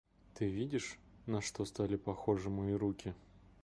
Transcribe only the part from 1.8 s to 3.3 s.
похожи мои руки?